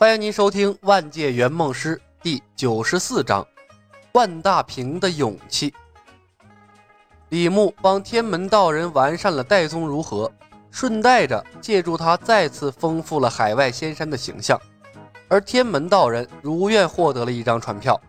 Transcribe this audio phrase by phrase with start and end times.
[0.00, 3.42] 欢迎您收听《万界圆梦师》第九十四章
[4.14, 5.70] 《万大平的勇气》。
[7.28, 10.32] 李牧帮天门道人完善了戴宗如何，
[10.70, 14.58] 顺带着借助他再次丰富了海外仙山的形象，
[15.28, 18.00] 而天门道人如愿获得了一张船票。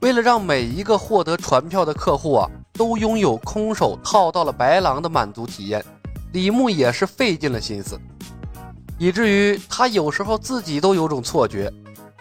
[0.00, 5.84] 为了让每一个获得船票的客户啊都拥有空手套到了白狼的满足体验，
[6.32, 7.96] 李牧也是费尽了心思。
[8.98, 11.72] 以至于他有时候自己都有种错觉，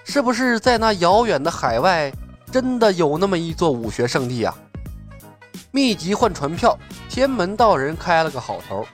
[0.03, 2.11] 是不是在那遥远的海外
[2.51, 4.53] 真的有那么一座武学圣地啊？
[5.71, 6.77] 秘籍换船票，
[7.09, 8.85] 天门道人开了个好头。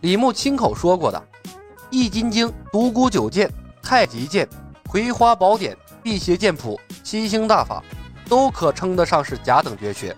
[0.00, 1.22] 李牧亲口说过的，
[1.90, 3.48] 《易筋经》《独孤九剑》
[3.82, 4.46] 《太极剑》
[4.90, 7.82] 《葵花宝典》《辟邪剑谱》《七星大法》，
[8.28, 10.16] 都可称得上是甲等绝学。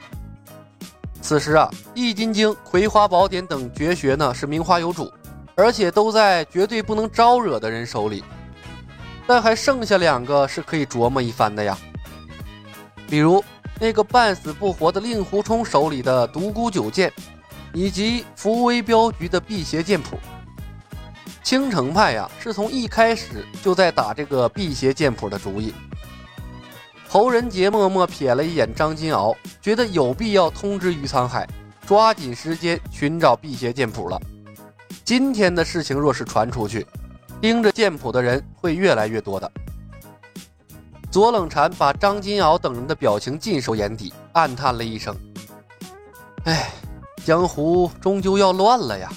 [1.21, 5.13] 此时啊，《易筋经》《葵花宝典》等绝学呢是名花有主。
[5.55, 8.25] 而且都在绝对不能招惹的人手里，
[9.27, 11.77] 但还剩下两个是可以琢磨一番的呀。
[13.09, 13.45] 比如
[13.79, 17.13] 那个半死不活的令狐冲手里的独孤九剑，
[17.75, 20.19] 以及福威镖局的辟邪剑谱。
[21.43, 25.75] 青城派呀，是从一开始就在打这个辟邪剑谱的主意。
[27.09, 31.47] 侯仁杰默默瞥了一眼张金鳌，觉得有必要通知于沧海，
[31.87, 34.19] 抓紧时间寻找辟邪剑谱了。
[35.05, 36.87] 今天的事情若是传出去，
[37.41, 39.51] 盯着剑谱的人会越来越多的。
[41.11, 45.15] 左冷禅把张金鳌等人的表情尽收眼底，暗叹了一声
[46.47, 46.71] ：“哎，
[47.25, 49.11] 江湖终究要乱了呀！”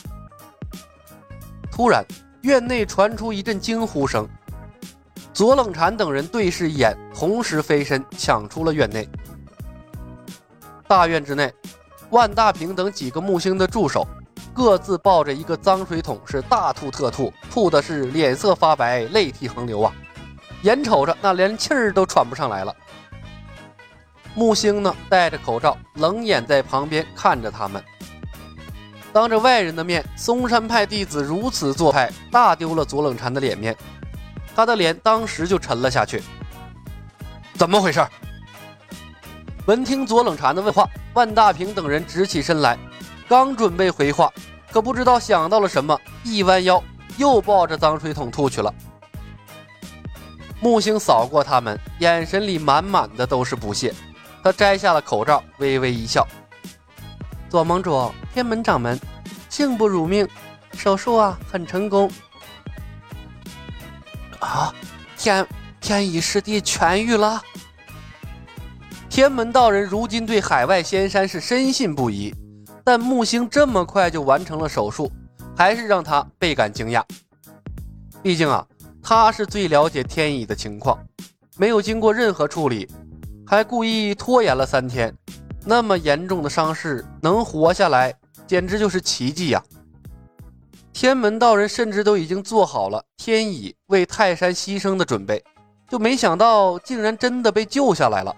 [1.72, 2.03] 突然，
[2.41, 4.28] 院内传出一阵惊呼声，
[5.33, 9.08] 左冷禅等人对视一眼，同时飞身抢出了院内。
[10.88, 11.53] 大院之内，
[12.09, 14.06] 万大平等几个木星的助手。
[14.56, 19.94] 各自抱着一个脏水桶，是大吐特吐，吐的是脸色发白，泪涕横流啊！
[20.62, 22.73] 眼瞅着那连气儿都喘不上来了。
[24.34, 27.84] 木星呢，戴着口罩，冷眼在旁边看着他们。
[29.12, 33.75] 当着外人的面，嵩山派弟子如此做派，大丢了左冷禅的脸面。
[34.56, 36.24] 他的脸当时就沉了下去。
[37.56, 38.06] 怎么回事？
[39.68, 42.79] 闻听左冷禅的问话，万大平等人直起身来。
[43.28, 44.31] 刚准备回话，
[44.75, 46.84] 可不知道想到了什么，一弯腰
[47.16, 48.75] 又抱着脏水桶吐去了。
[50.59, 53.94] 木星扫过他们，眼神里满满的都是不屑。
[54.44, 56.28] 他摘下了口罩，微微一笑
[57.47, 59.00] ：“左盟主，天门掌门，
[59.47, 60.28] 幸不辱命，
[60.74, 62.12] 手术啊很成功。”
[64.41, 64.75] 啊，
[65.18, 65.47] 天
[65.80, 67.41] 天乙师弟痊愈了。
[69.09, 72.35] 天门道人如今对海外仙山是深信不疑。
[72.85, 75.12] 但木星这么快就完成了手术，
[75.57, 77.03] 还是让他倍感惊讶。
[78.22, 78.63] 毕竟啊，
[79.01, 80.97] 他是最了解天乙的情况，
[81.57, 82.88] 没有经过任何处理，
[83.44, 85.12] 还故意拖延了三天，
[85.66, 88.13] 那么严重的伤势能活下来，
[88.46, 89.63] 简直就是奇迹呀！
[90.94, 95.44] 天门道人甚至都已经做好了天乙为泰山牺牲的准备，
[95.90, 98.35] 就没想到竟然真的被救下来了。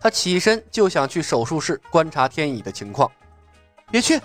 [0.00, 3.10] 他起身就想去手术室观察天乙的情况，
[3.90, 4.18] 别去！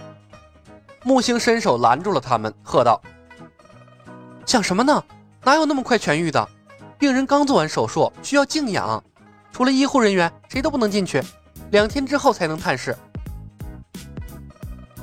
[1.04, 3.02] 木星伸手拦住了他们，喝道
[4.48, 5.04] ：“想什么呢？
[5.44, 6.50] 哪有那么快痊愈的？
[6.98, 9.04] 病人刚做完手术，需要静养，
[9.52, 11.22] 除了医护人员，谁都不能进去，
[11.72, 12.98] 两天之后才能探视。”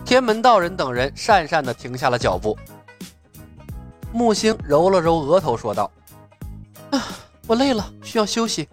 [0.06, 2.59] 天门道人等人讪讪地停下了脚步。
[4.10, 5.91] 木星揉了揉额头，说道
[6.91, 7.00] ：“啊，
[7.47, 8.69] 我累了，需要休息。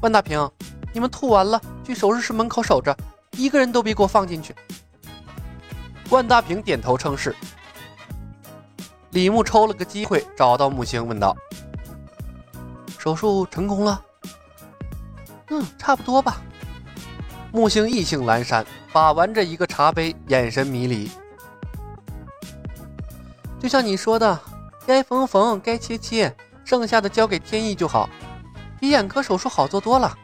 [0.00, 0.48] 万大平。”
[0.92, 2.96] 你们吐完了，去手术室门口守着，
[3.32, 4.54] 一个人都别给我放进去。
[6.10, 7.34] 万大平点头称是。
[9.10, 11.36] 李牧抽了个机会找到木星，问道
[12.98, 14.00] ：“手术成功了
[15.50, 16.40] ？”“嗯，差不多吧。”
[17.52, 21.10] 木星意兴阑珊，把玩着一个茶杯，眼神迷离。
[23.58, 24.40] 就像你说的，
[24.86, 28.08] 该缝缝，该切切，剩下的交给天意就好，
[28.78, 30.16] 比眼科手术好做多了。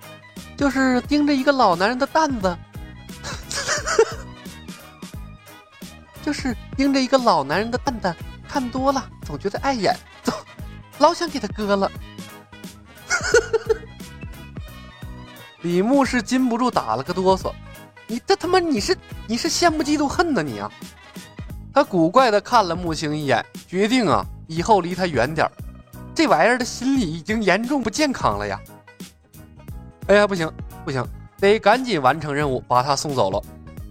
[0.56, 2.56] 就是盯着一个老男人的蛋子，
[6.25, 8.17] 就是盯着一个老男人的蛋蛋
[8.49, 9.94] 看多了，总觉得碍眼，
[10.25, 10.32] 总
[10.99, 11.91] 老想给他割了。
[15.61, 17.52] 李牧是禁不住打了个哆嗦，
[18.06, 20.70] 你这他妈你是你是羡慕嫉妒恨呢你啊！
[21.75, 25.52] 他古怪的看了木星一眼，决定啊以后离他远点儿
[26.14, 28.59] 这玩意儿的心理已经严重不健康了呀。
[30.08, 30.50] 哎呀，不行
[30.85, 31.05] 不行，
[31.41, 33.43] 得赶紧完成任务，把他送走了。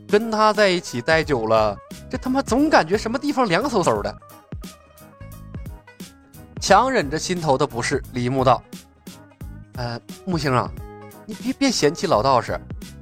[0.08, 1.78] 跟他在一起待久了，
[2.10, 4.16] 这他妈总感觉什么地方凉飕飕的。
[6.62, 8.64] 强忍着心头的不适，李牧道
[9.76, 10.72] ：“呃，木星啊，
[11.26, 12.58] 你别别嫌弃老道士，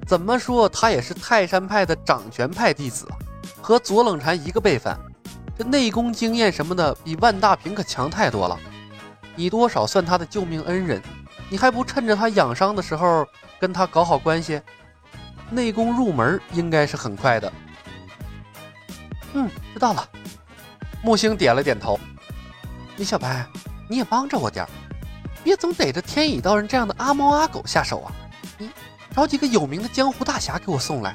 [0.07, 3.07] 怎么说他也是泰山派的掌权派弟子，
[3.61, 4.97] 和左冷禅一个辈分，
[5.57, 8.57] 这内功经验什么的比万大平可强太多了。
[9.35, 11.01] 你多少算他的救命恩人，
[11.53, 13.27] 你还不趁着他养伤的时候
[13.59, 14.59] 跟他搞好关系？
[15.51, 17.53] 内功入门应该是很快的。”
[19.35, 20.09] 嗯，知道了。
[21.03, 21.99] 木星点了点头。
[22.97, 23.45] 李小白，
[23.87, 24.69] 你也帮着我点儿，
[25.43, 28.11] 别总逮着天乙道人这样的阿猫阿狗下手啊！
[28.57, 28.71] 你
[29.15, 31.13] 找几个有名的江湖大侠给我送来。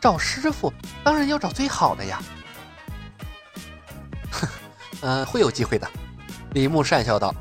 [0.00, 0.72] 找师傅
[1.02, 2.22] 当然要找最好的呀。
[4.30, 4.48] 哼，
[5.02, 5.86] 嗯，会有机会的。
[6.52, 7.34] 李牧讪笑道。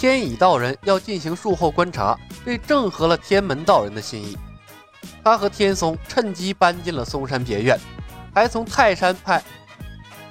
[0.00, 4.34] 天乙道人要进行术后观察，这正合了天门道人的心意。
[5.22, 7.78] 他和天松趁机搬进了嵩山别院。
[8.34, 9.42] 还从泰山派，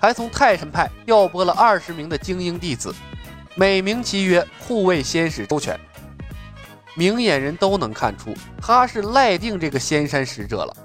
[0.02, 2.92] 还从泰山派调拨了二十名的精英弟子，
[3.54, 5.80] 美名其曰护卫仙使周全。
[6.96, 10.76] 明眼人都能看出，他是赖定这个仙山使者了。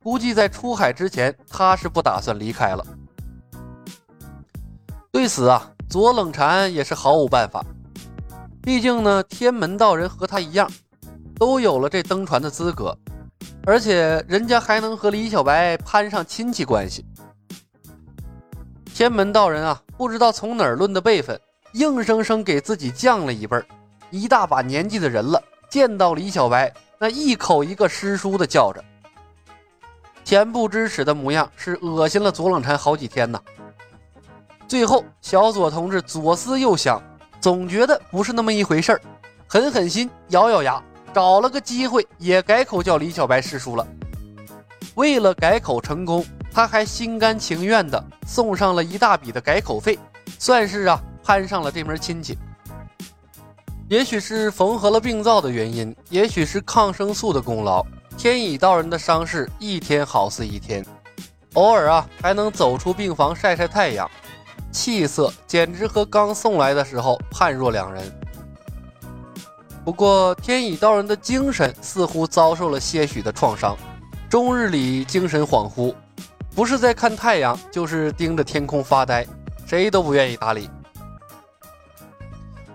[0.00, 2.86] 估计在出海之前，他是不打算离开了。
[5.10, 7.64] 对此啊，左冷禅也是毫无办法。
[8.62, 10.70] 毕竟呢，天门道人和他一样，
[11.38, 12.96] 都有了这登船的资格。
[13.64, 17.04] 而且人家还能和李小白攀上亲戚关系。
[18.94, 21.38] 天门道人啊，不知道从哪儿论的辈分，
[21.72, 23.64] 硬生生给自己降了一辈儿。
[24.10, 28.82] 一大把年纪的人了，见到李小白，那一口一个师叔的叫着，
[30.24, 33.40] 恬不知耻的模样，是恶心了左冷禅好几天呢。
[34.66, 37.02] 最后，小左同志左思右想，
[37.40, 39.00] 总觉得不是那么一回事儿，
[39.46, 40.82] 狠狠心，咬咬牙。
[41.14, 43.86] 找了个机会，也改口叫李小白师叔了。
[44.94, 49.98] 为了改口成功，他还心甘情愿地送上了一大笔的改口费，
[50.38, 52.38] 算是啊攀上了这门亲戚。
[53.88, 57.84] 也许是缝合了病灶的原因，也许是抗生素的功劳，
[58.16, 60.84] 天乙道人的伤势一天好似一天，
[61.54, 64.08] 偶尔啊还能走出病房晒晒太阳，
[64.70, 68.20] 气色简直和刚送来的时候判若两人。
[69.84, 73.76] 不过，天乙道人的精神似乎遭受了些许的创伤，
[74.28, 75.94] 终日里精神恍惚，
[76.54, 79.26] 不是在看太阳，就是盯着天空发呆，
[79.66, 80.68] 谁都不愿意搭理。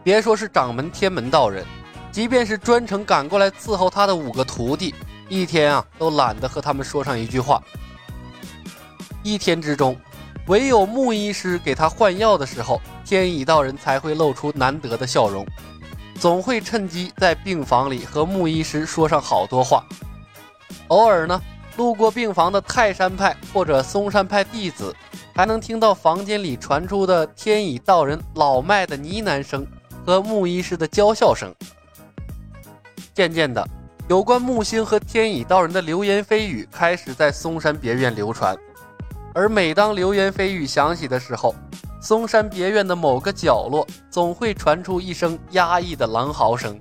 [0.04, 1.64] 别说是掌门天门道人，
[2.12, 4.96] 即便是专程赶过来伺候他的五个徒弟，
[5.30, 7.62] 一天啊都懒得和他们说上一句话。
[9.22, 9.96] 一天之中，
[10.48, 15.46] 唯有木医师给他换药的时候，天乙道人才会露出难得的笑容。
[16.20, 19.84] 总会趁机在病房里和穆医师说上好多话。
[20.90, 21.42] 偶尔呢，
[21.78, 24.94] 路过病房的泰山派或者嵩山派弟子，
[25.34, 29.66] 还能听到房间里传出的天乙道人老迈的呢喃声
[30.06, 31.54] 和穆医师的娇笑声。
[33.14, 33.66] 渐渐的，
[34.10, 38.58] 有关木星和天乙道人的流言蜚语开始在嵩山别院流传。
[39.34, 41.56] 而每当流言蜚语响起的时候，
[42.00, 46.80] 嵩山别院的某个角落，总会传出一声压抑的狼嚎声。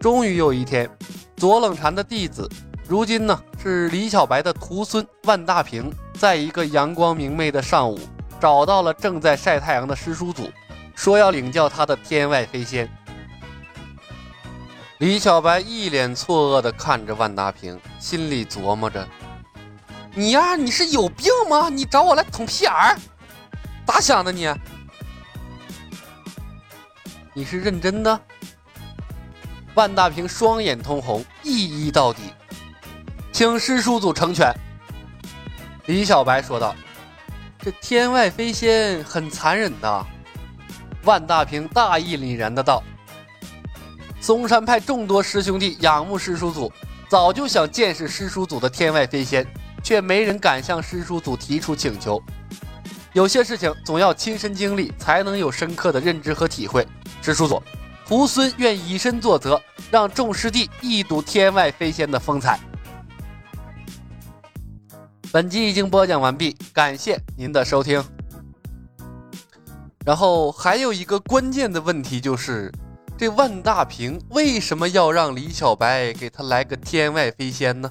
[0.00, 0.90] 终于有一天，
[1.36, 2.48] 左冷禅的弟子，
[2.88, 7.98] 如今呢是李小白的徒孙万大平，在一个阳光明媚的上午，
[8.40, 10.50] 找到了正在晒太阳的师叔祖，
[10.94, 12.90] 说要领教他的天外飞仙。
[14.98, 19.06] 李小白一脸错愕地看着万大平，心里琢磨着
[20.14, 21.68] ：“你呀，你是有病吗？
[21.68, 22.96] 你找我来捅屁眼儿？”
[23.84, 24.48] 咋想的你？
[27.34, 28.20] 你是认真的？
[29.74, 32.22] 万大平双眼通红，一一到底，
[33.32, 34.54] 请师叔祖成全。
[35.86, 36.74] 李小白说道
[37.58, 40.06] ：“这天外飞仙很残忍的。”
[41.02, 42.82] 万大平大义凛然的道
[44.22, 46.72] ：“嵩山派众多师兄弟仰慕师叔祖，
[47.08, 49.44] 早就想见识师叔祖的天外飞仙，
[49.84, 52.20] 却没人敢向师叔祖提出请求。”
[53.14, 56.84] 有些事情总要亲身经历，才能有深刻的认知和体会。
[57.22, 57.62] 师叔祖，
[58.04, 62.58] 徒孙愿以身作则，让众师弟一睹天外飞仙的风采。
[65.30, 68.02] 本集已经播讲完毕，感谢您的收听。
[70.04, 72.72] 然后还有一个关键的问题就是，
[73.16, 77.90] 这万大平为什么要让李小白给他来个天外飞仙呢？